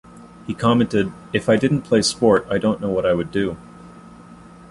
He 0.47 0.55
commented 0.55 1.11
If 1.31 1.47
I 1.47 1.57
didn't 1.57 1.83
play 1.83 2.01
sport 2.01 2.47
I 2.49 2.57
don't 2.57 2.81
know 2.81 2.89
what 2.89 3.05
I 3.05 3.13
would 3.13 3.29
do. 3.31 3.55